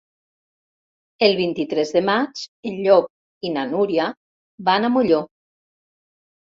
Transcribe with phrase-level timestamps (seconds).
[1.27, 3.13] El vint-i-tres de maig en Llop
[3.51, 4.11] i na Núria
[4.71, 5.27] van a Molló.